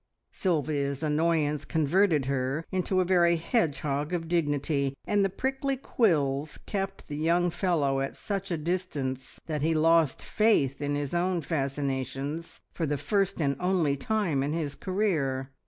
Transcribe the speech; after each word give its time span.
Sylvia's 0.31 1.03
annoyance 1.03 1.63
converted 1.63 2.25
her 2.25 2.65
into 2.71 3.01
a 3.01 3.05
very 3.05 3.35
hedgehog 3.35 4.13
of 4.13 4.27
dignity, 4.27 4.95
and 5.05 5.23
the 5.23 5.29
prickly 5.29 5.77
quills 5.77 6.57
kept 6.65 7.07
the 7.07 7.17
young 7.17 7.51
fellow 7.51 7.99
at 8.01 8.15
such 8.15 8.49
a 8.49 8.57
distance 8.57 9.39
that 9.45 9.61
he 9.61 9.75
lost 9.75 10.19
faith 10.23 10.81
in 10.81 10.95
his 10.95 11.13
own 11.13 11.39
fascinations 11.43 12.61
for 12.73 12.87
the 12.87 12.97
first 12.97 13.39
and 13.39 13.55
only 13.59 13.95
time 13.95 14.41
in 14.41 14.53
his 14.53 14.73
career. 14.73 15.51